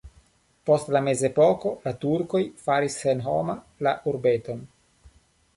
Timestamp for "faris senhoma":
2.63-3.57